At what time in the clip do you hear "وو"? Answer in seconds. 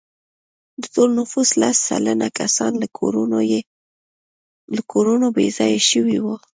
6.23-6.35